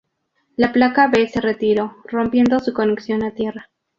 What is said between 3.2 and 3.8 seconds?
a tierra.